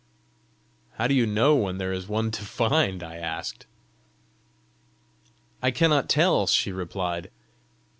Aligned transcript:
"How 0.93 1.05
do 1.05 1.13
you 1.13 1.27
know 1.27 1.55
when 1.55 1.77
there 1.77 1.93
is 1.93 2.07
one 2.07 2.31
to 2.31 2.41
find?" 2.43 3.03
I 3.03 3.17
asked. 3.17 3.67
"I 5.61 5.69
cannot 5.69 6.09
tell," 6.09 6.47
she 6.47 6.71
replied. 6.71 7.29